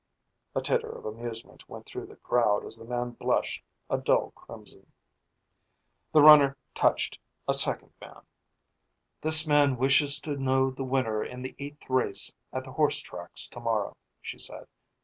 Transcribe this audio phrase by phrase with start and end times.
[0.55, 4.91] A titter of amusement went through the crowd as the man blushed a dull crimson.
[6.11, 8.23] The runner touched a second man.
[9.21, 13.47] "This man wishes to know the winner in the eighth race at the horse tracks
[13.47, 14.65] tomorrow," she said.